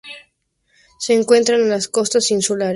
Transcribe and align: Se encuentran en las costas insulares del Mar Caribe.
Se 0.97 1.13
encuentran 1.13 1.61
en 1.61 1.69
las 1.69 1.87
costas 1.87 2.31
insulares 2.31 2.39
del 2.39 2.57
Mar 2.57 2.59
Caribe. 2.59 2.69